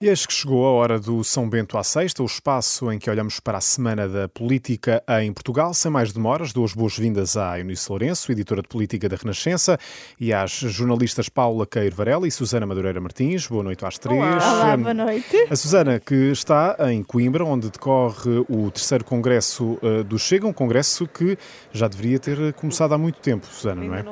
[0.00, 3.10] E eis que chegou a hora do São Bento à Sexta, o espaço em que
[3.10, 5.74] olhamos para a Semana da Política em Portugal.
[5.74, 9.76] Sem mais demoras, dou as boas-vindas à Eunice Lourenço, editora de Política da Renascença,
[10.20, 13.48] e às jornalistas Paula Queiro Varela e Susana Madureira Martins.
[13.48, 14.22] Boa noite às três.
[14.22, 15.36] Olá, Olá boa noite.
[15.50, 20.52] A Susana, que está em Coimbra, onde decorre o terceiro congresso uh, do Chega, um
[20.52, 21.36] congresso que
[21.72, 24.04] já deveria ter começado há muito tempo, Susana, não é?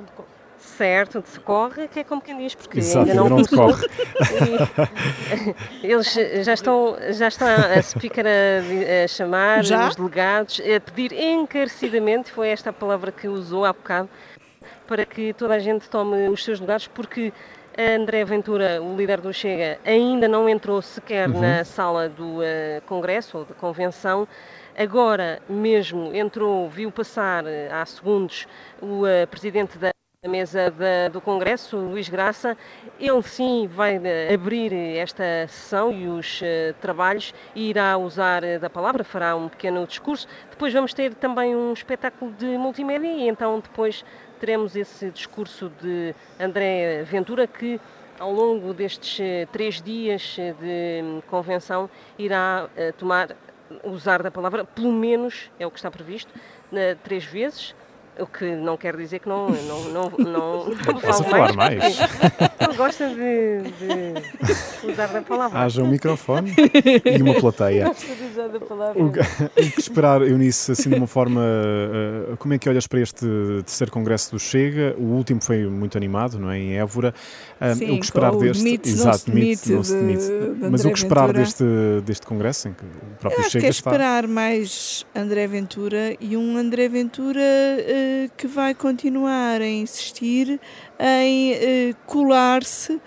[0.77, 3.87] Certo, decorre, que é como quem diz, porque Exato, ainda não, não decorre.
[5.83, 6.13] eles
[6.45, 9.89] já estão, já estão a speaker a, a chamar já?
[9.89, 14.09] os delegados, a pedir encarecidamente, foi esta a palavra que usou há bocado,
[14.87, 17.33] para que toda a gente tome os seus lugares, porque
[17.79, 21.41] André Ventura, o líder do Chega, ainda não entrou sequer uhum.
[21.41, 24.27] na sala do uh, Congresso ou da Convenção.
[24.75, 28.47] Agora mesmo entrou, viu passar uh, há segundos
[28.81, 29.96] o uh, presidente da
[30.29, 32.57] mesa da, do Congresso, Luís Graça.
[32.99, 38.59] Ele sim vai eh, abrir esta sessão e os uh, trabalhos e irá usar uh,
[38.59, 40.27] da palavra, fará um pequeno discurso.
[40.51, 44.05] Depois vamos ter também um espetáculo de multimédia e então depois
[44.41, 47.81] teremos esse discurso de André Ventura que
[48.19, 53.37] ao longo destes uh, três dias de um, convenção irá tomar,
[53.85, 56.33] usar da palavra, pelo menos, é o que está previsto,
[57.03, 57.75] três vezes
[58.19, 61.79] o que não quer dizer que não, não, não, não, não Posso falar mais.
[61.79, 61.99] mais.
[62.61, 65.59] Ele gosta de, de, usar a palavra.
[65.59, 66.55] Haja um microfone
[67.05, 67.87] e uma plateia.
[67.87, 69.03] Gosta de usar a palavra.
[69.03, 71.43] O, que esperar, Eunice, assim de uma forma.
[71.43, 73.27] Uh, como é que olhas para este
[73.65, 74.95] terceiro congresso do Chega?
[74.99, 76.59] O último foi muito animado, não é?
[76.59, 77.15] Em Évora.
[77.61, 78.67] Uh, Sim, o que esperar deste.
[78.89, 80.27] Exato, demite, não se demite.
[80.27, 81.65] De, Mas o que esperar deste,
[82.05, 83.91] deste congresso em que o próprio Eu Chega é está.
[83.91, 87.41] esperar mais André Ventura e um André Ventura.
[87.41, 88.06] Uh,
[88.37, 90.61] que vai continuar a insistir
[90.99, 93.01] em uh, colar-se uh,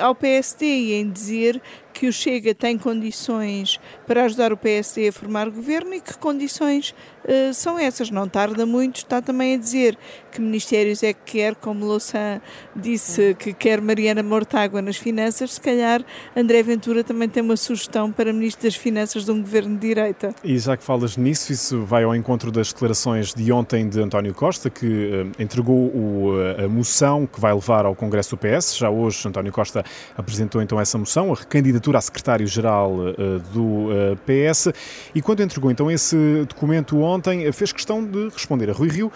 [0.00, 1.60] ao PSD e em dizer
[1.92, 6.94] que o Chega tem condições para ajudar o PSD a formar governo e que condições
[7.24, 8.10] uh, são essas.
[8.10, 9.98] Não tarda muito, está também a dizer
[10.30, 12.40] que ministérios é que quer, como Louçã
[12.74, 16.04] disse que quer Mariana Mortágua nas finanças, se calhar
[16.36, 20.34] André Ventura também tem uma sugestão para ministro das Finanças de um governo de direita.
[20.44, 24.34] E já que falas nisso, isso vai ao encontro das declarações de ontem de António
[24.34, 28.76] Costa, que uh, entregou o, uh, a moção que vai levar ao Congresso do PS.
[28.76, 29.84] Já hoje António Costa
[30.16, 34.72] apresentou então essa moção, a recandidatura candidatura a secretário-geral uh, do eh, PS
[35.14, 36.16] e quando entregou então esse
[36.48, 39.12] documento ontem, fez questão de responder a Rui Rio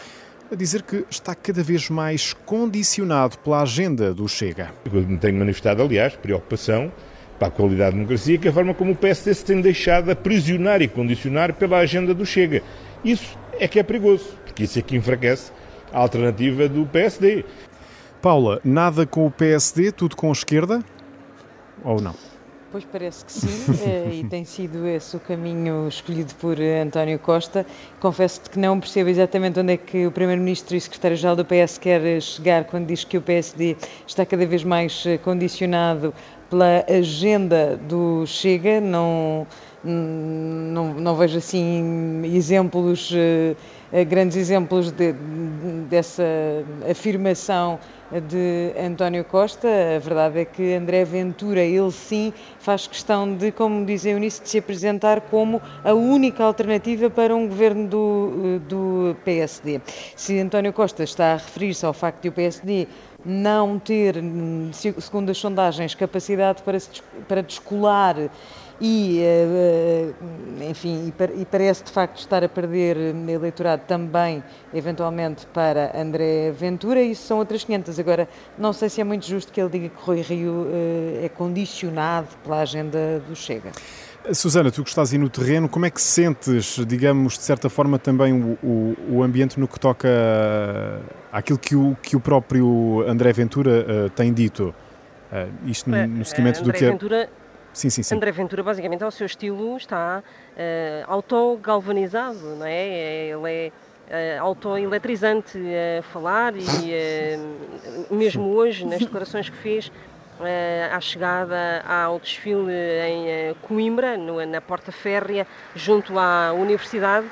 [0.50, 4.70] a dizer que está cada vez mais condicionado pela agenda do Chega.
[4.92, 6.92] Eu tenho manifestado, aliás, preocupação
[7.38, 10.82] para a qualidade da democracia, que a forma como o PSD se tem deixado aprisionar
[10.82, 12.62] e condicionar pela agenda do Chega.
[13.04, 15.50] Isso é que é perigoso, porque isso é que enfraquece
[15.92, 17.44] a alternativa do PSD.
[18.20, 20.84] Paula, nada com o PSD, tudo com a esquerda?
[21.82, 22.14] Ou não?
[22.72, 23.48] Pois parece que sim,
[23.84, 27.66] eh, e tem sido esse o caminho escolhido por eh, António Costa.
[28.00, 32.22] Confesso-te que não percebo exatamente onde é que o Primeiro-Ministro e Secretário-Geral do PS quer
[32.22, 36.14] chegar quando diz que o PSD está cada vez mais eh, condicionado
[36.48, 38.80] pela agenda do Chega.
[38.80, 39.46] Não,
[39.84, 43.12] não, não vejo assim exemplos,
[44.08, 45.12] grandes exemplos de,
[45.88, 46.24] dessa
[46.88, 47.78] afirmação
[48.28, 49.68] de António Costa.
[49.96, 54.42] A verdade é que André Ventura, ele sim, faz questão de, como diz a Eunice,
[54.42, 59.80] de se apresentar como a única alternativa para um governo do, do PSD.
[60.16, 62.86] Se António Costa está a referir-se ao facto de o PSD
[63.24, 64.16] não ter,
[64.72, 66.78] segundo as sondagens, capacidade para,
[67.28, 68.16] para descolar
[68.84, 70.12] e, eh,
[70.60, 72.96] eh, enfim, e parece de facto estar a perder
[73.28, 74.42] eleitorado também,
[74.74, 77.96] eventualmente, para André Ventura, isso são outras 500.
[78.00, 78.28] Agora,
[78.58, 82.26] não sei se é muito justo que ele diga que Rui Rio eh, é condicionado
[82.42, 83.70] pela agenda do Chega.
[84.32, 88.00] Susana, tu que estás aí no terreno, como é que sentes, digamos, de certa forma
[88.00, 90.08] também o, o, o ambiente no que toca
[91.30, 94.74] àquilo que o, que o próprio André Ventura uh, tem dito?
[95.32, 97.28] Uh, isto no, no seguimento André do que é...
[97.72, 98.14] Sim, sim, sim.
[98.14, 103.28] André Ventura, basicamente, ao seu estilo, está uh, autogalvanizado, não é?
[103.28, 103.72] Ele é
[104.38, 105.58] uh, autoeletrizante
[105.98, 106.60] a falar e
[108.10, 109.92] uh, mesmo hoje, nas declarações que fez uh,
[110.94, 112.70] à chegada ao desfile
[113.08, 117.26] em Coimbra, no, na porta férrea, junto à universidade,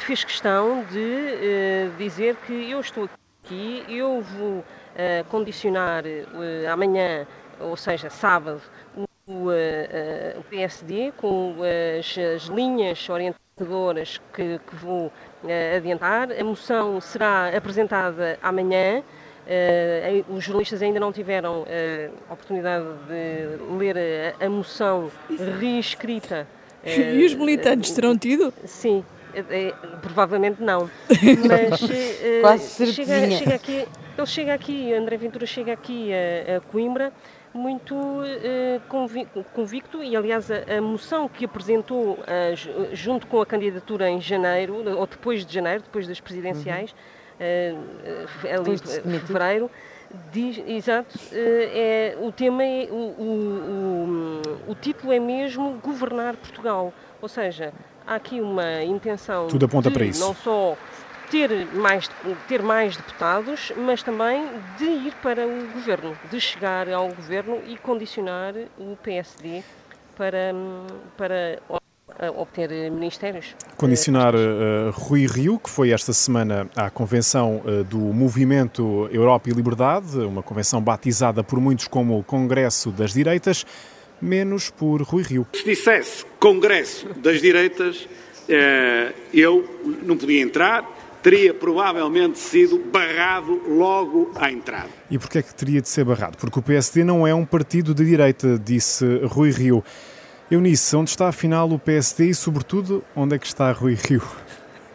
[0.00, 3.10] fez questão de dizer que eu estou
[3.44, 4.64] aqui, eu vou
[5.28, 6.04] condicionar
[6.72, 7.26] amanhã,
[7.58, 8.62] ou seja, sábado,
[9.26, 11.54] o, uh, o PSD com
[11.98, 16.32] as, as, linhas orientadoras que, que vou uh, adiantar.
[16.32, 19.02] A moção será apresentada amanhã.
[19.42, 21.64] Uh, os jornalistas ainda não tiveram
[22.28, 23.96] a oportunidade de ler
[24.40, 25.10] a, a moção
[25.58, 26.46] reescrita.
[26.84, 28.52] e os militantes terão tido?
[28.64, 29.04] Sim,
[30.00, 30.88] provavelmente não.
[31.48, 31.80] Mas
[32.40, 37.12] Quase chega, chega aqui, ele chega aqui, André Ventura chega aqui a, a Coimbra
[37.54, 44.20] muito uh, convicto e, aliás, a, moção que apresentou uh, junto com a candidatura em
[44.20, 46.94] janeiro, ou depois de janeiro, depois das presidenciais,
[47.38, 48.24] uhum.
[48.24, 49.70] uh, ali de fevereiro,
[50.30, 56.92] diz, exato, é, o tema é, o, o, o, o título é mesmo Governar Portugal,
[57.20, 57.72] ou seja,
[58.06, 60.20] há aqui uma intenção Tudo aponta de para isso.
[60.20, 60.76] não só
[61.32, 62.10] ter mais,
[62.46, 64.46] ter mais deputados, mas também
[64.76, 69.62] de ir para o governo, de chegar ao governo e condicionar o PSD
[70.14, 70.52] para,
[71.16, 71.58] para
[72.36, 73.56] obter ministérios.
[73.78, 79.54] Condicionar uh, Rui Rio, que foi esta semana à convenção uh, do Movimento Europa e
[79.54, 83.64] Liberdade, uma convenção batizada por muitos como o Congresso das Direitas,
[84.20, 85.46] menos por Rui Rio.
[85.54, 89.66] Se dissesse Congresso das Direitas, uh, eu
[90.02, 94.88] não podia entrar, teria provavelmente sido barrado logo à entrada.
[95.10, 96.36] E porquê é que teria de ser barrado?
[96.36, 99.84] Porque o PSD não é um partido de direita, disse Rui Rio.
[100.50, 104.22] Eunice, onde está afinal o PSD e, sobretudo, onde é que está Rui Rio?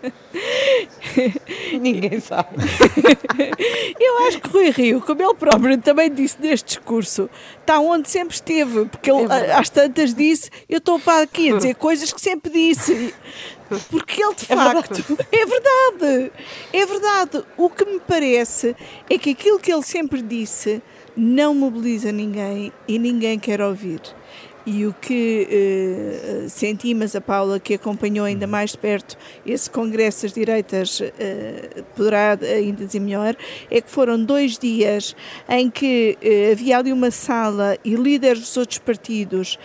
[1.80, 2.50] Ninguém sabe.
[4.00, 7.30] Eu acho que Rui Rio, como ele próprio também disse neste discurso,
[7.60, 11.58] está onde sempre esteve, porque ele é às tantas disse: Eu estou para aqui a
[11.58, 13.14] dizer coisas que sempre disse.
[13.90, 16.32] Porque ele de é facto é verdade.
[16.74, 17.44] é verdade.
[17.58, 18.76] O que me parece
[19.10, 20.82] é que aquilo que ele sempre disse
[21.16, 24.02] não mobiliza ninguém e ninguém quer ouvir
[24.68, 28.52] e o que eh, senti, mas a Paula, que acompanhou ainda uhum.
[28.52, 33.34] mais de perto esse Congresso das Direitas, eh, poderá ainda dizer melhor,
[33.72, 35.16] é que foram dois dias
[35.48, 39.58] em que eh, havia ali uma sala e líderes dos outros partidos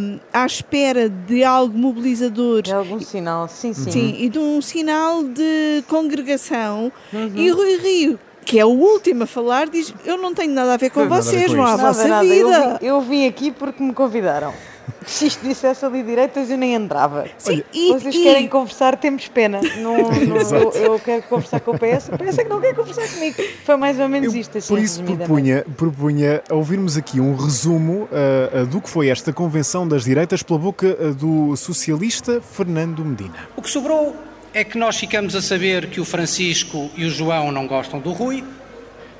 [0.00, 2.62] um, à espera de algo mobilizador.
[2.62, 3.90] De algum sinal, sim, sim.
[3.90, 6.92] Sim, e de um sinal de congregação.
[7.12, 7.32] Uhum.
[7.34, 10.76] E Rui Rio, que é o último a falar, diz: Eu não tenho nada a
[10.76, 12.24] ver com vocês, vão à vossa nada.
[12.24, 12.34] vida.
[12.36, 14.52] Eu vim, eu vim, aqui porque me convidaram.
[15.06, 17.26] Se isto dissesse ali direitas, eu nem entrava.
[17.38, 18.22] Sim, e, Vocês e...
[18.22, 19.60] querem conversar, temos pena.
[19.78, 22.74] Não, não eu, eu, quero conversar com o PS, o PS é que não quer
[22.74, 23.42] conversar comigo.
[23.64, 24.58] Foi mais ou menos eu, isto.
[24.58, 29.32] Assim, por isso propunha, propunha ouvirmos aqui um resumo uh, uh, do que foi esta
[29.32, 33.34] convenção das direitas pela boca uh, do socialista Fernando Medina.
[33.56, 34.14] O que sobrou
[34.52, 38.12] é que nós ficamos a saber que o Francisco e o João não gostam do
[38.12, 38.44] Rui,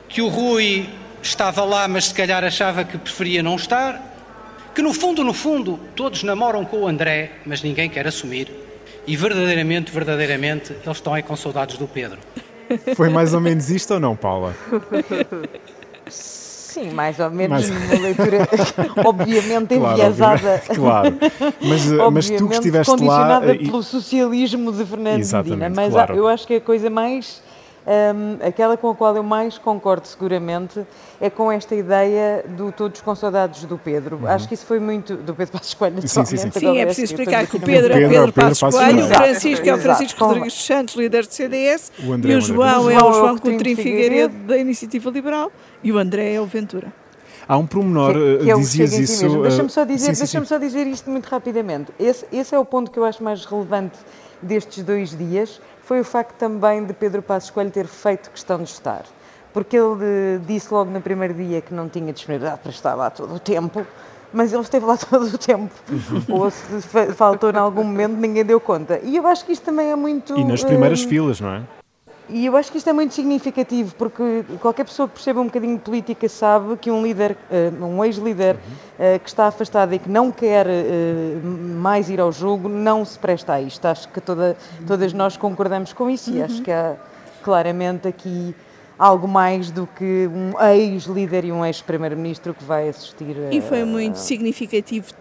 [0.08, 0.88] que o Rui
[1.22, 4.00] estava lá, mas se calhar achava que preferia não estar,
[4.74, 8.50] que no fundo, no fundo, todos namoram com o André, mas ninguém quer assumir.
[9.06, 12.18] E verdadeiramente, verdadeiramente, eles estão aí com saudades do Pedro.
[12.94, 14.54] Foi mais ou menos isto ou não, Paula?
[16.70, 17.90] Sim, mais ou menos mais...
[17.90, 18.48] uma leitura,
[19.04, 20.62] obviamente claro, enviesada.
[20.72, 21.18] Claro,
[21.60, 23.52] mas, eh, mas tu que estiveste condicionada lá...
[23.52, 25.68] Eh, pelo socialismo de Fernando Medina.
[25.68, 26.14] Mas claro.
[26.14, 27.42] eu acho que a coisa mais...
[27.80, 30.86] Um, aquela com a qual eu mais concordo seguramente
[31.18, 34.16] é com esta ideia do todos com saudades do Pedro.
[34.16, 34.26] Uhum.
[34.26, 36.06] Acho que isso foi muito do Pedro Passos Coelho.
[36.06, 36.50] Sim, sim, sim.
[36.50, 39.74] sim é preciso explicar que o Pedro, é o Pedro, Passos Coelho, o Francisco é
[39.74, 43.76] o Francisco Rodrigues Santos, líder do CDS, o e o João é o João Coutinho
[43.76, 45.50] Figueiredo da Iniciativa Liberal
[45.82, 46.92] e o André é o Ventura.
[47.48, 49.26] Há um promenor, que, que é dizias isso...
[49.26, 51.92] Uh, deixa-me só, dizer, deixa só dizer isto muito rapidamente.
[51.98, 53.98] Esse, esse é o ponto que eu acho mais relevante
[54.40, 58.70] destes dois dias, foi o facto também de Pedro Passos Coelho ter feito questão de
[58.70, 59.04] estar.
[59.52, 63.34] Porque ele disse logo no primeiro dia que não tinha disponibilidade para estar lá todo
[63.34, 63.84] o tempo,
[64.32, 65.74] mas ele esteve lá todo o tempo.
[65.90, 66.36] Uhum.
[66.36, 66.80] Ou se
[67.16, 69.00] faltou em algum momento, ninguém deu conta.
[69.02, 70.38] E eu acho que isto também é muito.
[70.38, 71.62] E nas primeiras uh, filas, não é?
[72.32, 75.76] E eu acho que isto é muito significativo, porque qualquer pessoa que perceba um bocadinho
[75.76, 79.18] de política sabe que um líder, eh, um ex-líder uhum.
[79.18, 83.54] que está afastado e que não quer eh, mais ir ao jogo, não se presta
[83.54, 83.84] a isto.
[83.84, 84.56] Acho que toda,
[84.86, 86.36] todas nós concordamos com isso uhum.
[86.36, 86.96] e acho que há
[87.42, 88.54] claramente aqui
[89.00, 93.34] algo mais do que um ex-líder e um ex-primeiro-ministro que vai assistir.
[93.48, 93.54] A...
[93.54, 95.12] E foi muito significativo.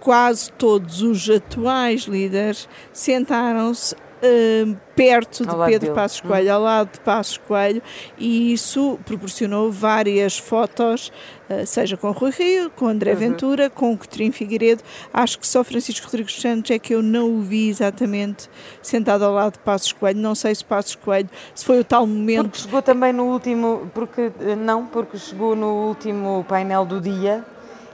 [0.00, 5.94] Quase todos os atuais líderes sentaram-se Uh, perto de Pedro dele.
[5.94, 6.26] Passos hum.
[6.26, 7.80] Coelho, ao lado de Passos Coelho,
[8.18, 11.12] e isso proporcionou várias fotos,
[11.48, 13.16] uh, seja com Rui Rio, com André uhum.
[13.16, 14.82] Ventura, com Coutinho Figueiredo.
[15.14, 18.50] Acho que só Francisco Rodrigues Santos é que eu não o vi exatamente
[18.82, 20.18] sentado ao lado de Passos Coelho.
[20.18, 22.48] Não sei se Passos Coelho, se foi o tal momento.
[22.48, 27.44] Porque chegou também no último, porque eh, não, porque chegou no último painel do dia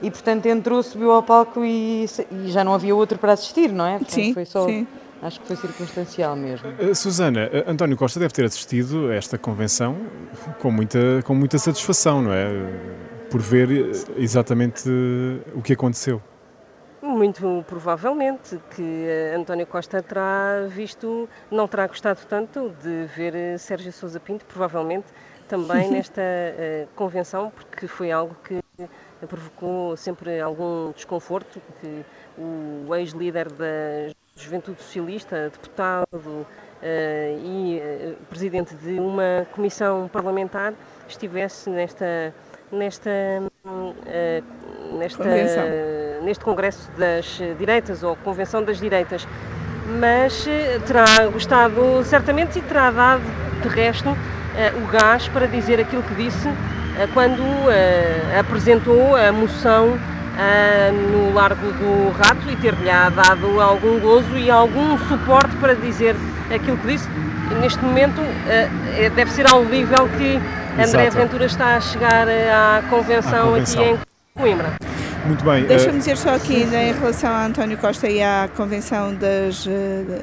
[0.01, 3.85] e portanto entrou, subiu ao palco e, e já não havia outro para assistir, não
[3.85, 3.97] é?
[3.97, 4.65] Portanto, sim, foi só.
[4.67, 4.87] Sim
[5.21, 6.69] Acho que foi circunstancial mesmo.
[6.69, 9.97] Uh, Susana, uh, António Costa deve ter assistido a esta convenção
[10.59, 12.47] com muita, com muita satisfação, não é?
[13.31, 13.69] Por ver
[14.17, 14.87] exatamente
[15.55, 16.21] o que aconteceu.
[17.01, 24.19] Muito provavelmente que António Costa terá visto, não terá gostado tanto de ver Sérgio Sousa
[24.19, 25.07] Pinto, provavelmente
[25.47, 28.59] também nesta uh, convenção, porque foi algo que
[29.27, 32.05] provocou sempre algum desconforto, que
[32.37, 36.45] o ex-líder da Juventude Socialista, deputado uh,
[36.81, 40.73] e uh, presidente de uma comissão parlamentar,
[41.07, 42.33] estivesse nesta
[42.71, 43.09] nesta,
[44.97, 45.23] nesta
[46.23, 49.25] neste congresso das direitas ou convenção das direitas,
[49.99, 50.45] mas
[50.85, 53.23] terá gostado certamente e terá dado
[53.61, 56.49] de resto o gás para dizer aquilo que disse
[57.13, 57.43] quando
[58.39, 59.97] apresentou a moção
[61.11, 66.15] no Largo do Rato e ter-lhe dado algum gozo e algum suporte para dizer
[66.53, 67.07] aquilo que disse.
[67.61, 68.21] Neste momento
[69.15, 70.39] deve ser audível que
[70.73, 71.17] André Exato.
[71.17, 73.81] Ventura está a chegar à convenção, à convenção.
[73.81, 73.99] aqui em
[74.41, 74.73] Coimbra.
[75.25, 75.65] Muito bem.
[75.65, 79.67] Deixa-me dizer só aqui ainda em relação a António Costa e à convenção das,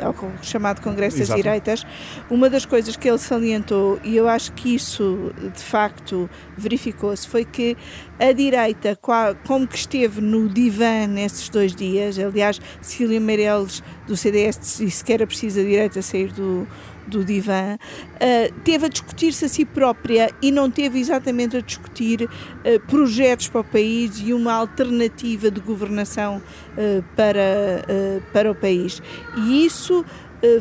[0.00, 1.42] ao chamado Congresso das Exato.
[1.42, 1.86] Direitas,
[2.30, 7.44] uma das coisas que ele salientou, e eu acho que isso de facto verificou-se, foi
[7.44, 7.76] que
[8.18, 8.96] a direita,
[9.44, 15.12] como que esteve no divã nesses dois dias, aliás, Cecília Meirelles do CDS disse que
[15.12, 16.66] era preciso a direita sair do,
[17.06, 22.22] do divã, uh, teve a discutir-se a si própria e não teve exatamente a discutir
[22.22, 26.42] uh, projetos para o país e uma alternativa de governação
[26.72, 27.84] uh, para,
[28.32, 29.02] para o país.
[29.36, 30.04] E isso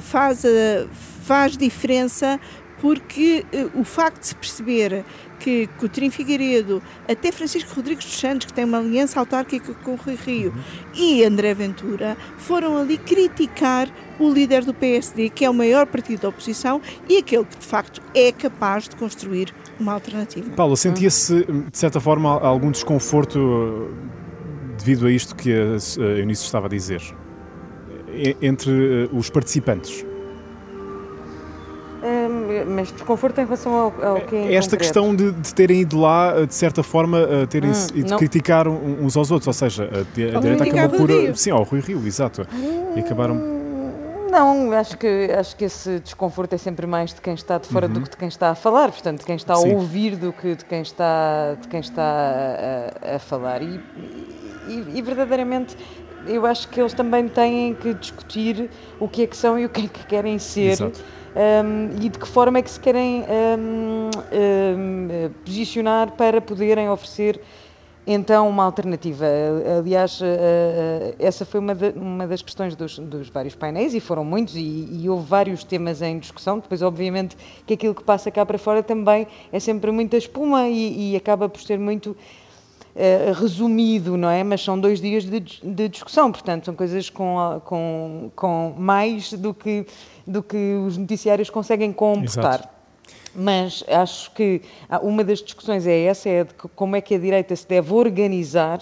[0.01, 0.43] faz,
[1.23, 2.39] faz diferença
[2.81, 3.45] porque
[3.75, 5.05] o facto de se perceber
[5.39, 9.95] que Coutinho Figueiredo, até Francisco Rodrigues dos Santos, que tem uma aliança autárquica com o
[9.95, 10.53] Rui Rio,
[10.95, 13.87] e André Ventura, foram ali criticar
[14.19, 17.65] o líder do PSD, que é o maior partido da oposição e aquele que de
[17.65, 20.49] facto é capaz de construir uma alternativa.
[20.51, 23.89] Paulo, sentia-se de certa forma algum desconforto
[24.77, 27.01] devido a isto que a Eunice estava a dizer?
[28.41, 30.05] Entre os participantes?
[32.65, 34.77] Mas desconforto em relação ao, ao que é Esta concreto?
[34.77, 39.15] questão de, de, terem ido lá, de certa forma, terem hum, e de criticar uns
[39.17, 41.09] aos outros, ou seja, a, a direita acabou por.
[41.09, 41.35] Rio.
[41.35, 42.47] Sim, ao Rui Rio, exato.
[42.53, 43.61] Hum, e acabaram.
[44.31, 47.87] Não, acho que, acho que esse desconforto é sempre mais de quem está de fora
[47.87, 47.93] uhum.
[47.93, 49.73] do que de quem está a falar, portanto, de quem está a Sim.
[49.73, 53.61] ouvir do que de quem está, de quem está a, a falar.
[53.61, 53.77] E,
[54.69, 55.75] e, e verdadeiramente
[56.27, 59.69] eu acho que eles também têm que discutir o que é que são e o
[59.69, 60.77] que é que querem ser.
[61.33, 63.23] Um, e de que forma é que se querem
[63.57, 67.39] um, um, posicionar para poderem oferecer
[68.05, 69.25] então uma alternativa.
[69.79, 70.19] Aliás,
[71.19, 75.07] essa foi uma, uma das questões dos, dos, vários painéis, e foram muitos, e, e,
[75.07, 76.59] houve vários temas em discussão.
[76.59, 81.13] Depois, obviamente, que aquilo que passa cá para fora também é sempre muita espuma e,
[81.13, 82.17] e acaba por ser muito
[82.93, 84.43] Uh, resumido, não é?
[84.43, 89.53] Mas são dois dias de, de discussão, portanto, são coisas com, com, com mais do
[89.53, 89.85] que,
[90.27, 92.55] do que os noticiários conseguem computar.
[92.55, 92.69] Exato.
[93.33, 94.61] Mas acho que
[95.01, 98.81] uma das discussões é essa, é de como é que a direita se deve organizar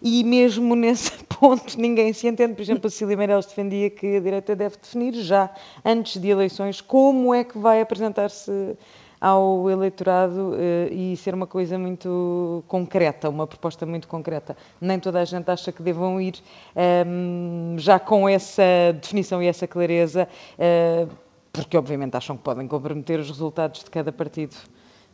[0.00, 2.54] e mesmo nesse ponto ninguém se entende.
[2.54, 5.50] Por exemplo, a Cecília Meirelles defendia que a direita deve definir já,
[5.84, 8.76] antes de eleições, como é que vai apresentar-se
[9.22, 14.56] ao eleitorado eh, e ser uma coisa muito concreta, uma proposta muito concreta.
[14.80, 16.34] Nem toda a gente acha que devam ir
[16.74, 18.64] ehm, já com essa
[19.00, 20.26] definição e essa clareza,
[20.58, 21.08] uh,
[21.52, 24.56] porque obviamente acham que podem comprometer os resultados de cada partido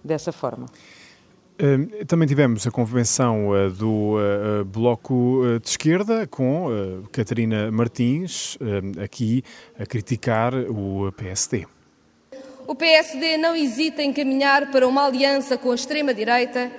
[0.03, 0.65] dessa forma.
[1.59, 4.15] Ehm, também tivemos a convenção uh, do
[4.69, 6.69] Bloco de Esquerda com
[7.13, 8.57] Catarina Martins
[9.05, 9.43] aqui
[9.79, 11.67] a criticar o PSD.
[12.69, 16.71] O PSD não hesita em caminhar para uma aliança com a extrema-direita,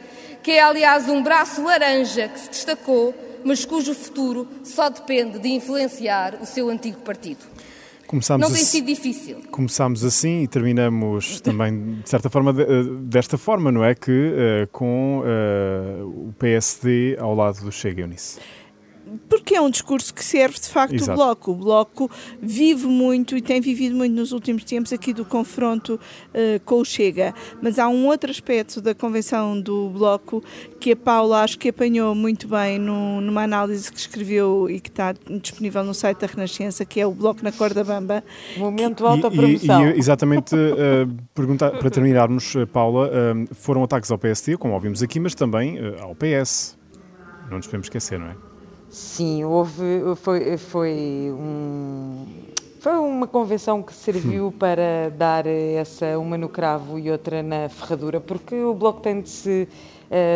[0.44, 3.12] que é, aliás, um braço laranja que se destacou,
[3.44, 7.40] mas cujo futuro só depende de influenciar o seu antigo partido.
[8.06, 9.38] Começámos não tem sido difícil.
[9.50, 13.96] Começámos assim e terminamos também, de certa forma, eh, desta forma, não é?
[13.96, 18.38] Que uh, com uh, o PSD ao lado do Chega, Eunice
[19.28, 21.12] porque é um discurso que serve de facto Exato.
[21.12, 21.52] o Bloco.
[21.52, 22.12] O Bloco
[22.42, 26.86] vive muito e tem vivido muito nos últimos tempos aqui do confronto uh, com o
[26.86, 27.34] Chega.
[27.62, 30.44] Mas há um outro aspecto da convenção do Bloco
[30.80, 34.90] que a Paula acho que apanhou muito bem no, numa análise que escreveu e que
[34.90, 38.24] está disponível no site da Renascença, que é o Bloco na Corda Bamba.
[38.58, 39.88] Momento autopromoção.
[39.88, 44.58] E, e, e exatamente uh, perguntar, para terminarmos, eh, Paula, uh, foram ataques ao PST,
[44.58, 46.78] como ouvimos aqui, mas também ao PS.
[47.50, 48.49] Não nos podemos esquecer, não é?
[48.90, 52.26] Sim, houve, foi, foi um,
[52.80, 58.22] Foi uma convenção que serviu para dar essa uma no cravo e outra na ferradura,
[58.22, 59.68] porque o Bloco tem de se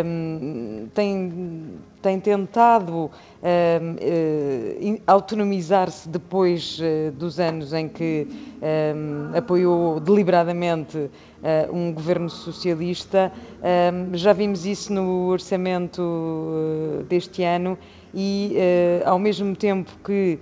[0.05, 8.27] um, tem, tem tentado um, uh, autonomizar-se depois uh, dos anos em que
[8.62, 11.10] um, apoiou deliberadamente uh,
[11.72, 13.31] um governo socialista.
[14.13, 17.77] já vimos isso no orçamento deste ano
[18.13, 18.55] e,
[19.05, 20.39] ao mesmo tempo que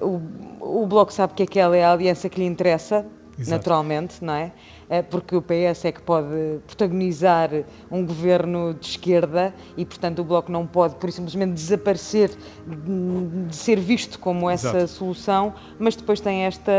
[0.00, 3.06] o, o Bloco sabe que aquela é a aliança que lhe interessa,
[3.38, 3.50] Exato.
[3.50, 4.52] naturalmente, não é?
[4.88, 7.50] Eh, porque o PS é que pode protagonizar
[7.90, 12.30] um governo de esquerda e, portanto, o Bloco não pode, por simplesmente, desaparecer
[13.48, 14.88] de ser visto como essa Exato.
[14.88, 16.72] solução, mas depois tem esta,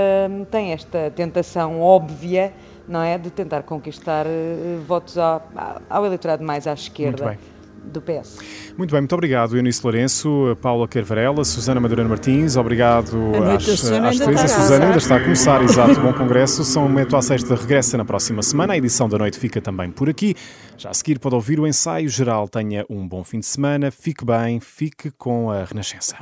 [0.49, 2.53] tem esta tentação óbvia
[2.87, 4.27] não é, de tentar conquistar
[4.85, 5.41] votos ao,
[5.89, 7.37] ao eleitorado mais à esquerda
[7.85, 8.37] do PS.
[8.77, 13.15] Muito bem, muito obrigado, Eunice Lourenço, Paula Carvarela, Susana Madureira Martins, obrigado
[13.55, 14.43] às, às três.
[14.43, 16.63] A Susana ainda está a começar, exato, bom congresso.
[16.63, 18.73] São Momento à Sexta regressa na próxima semana.
[18.73, 20.35] A edição da noite fica também por aqui.
[20.77, 22.47] Já a seguir pode ouvir o ensaio geral.
[22.47, 26.17] Tenha um bom fim de semana, fique bem, fique com a Renascença.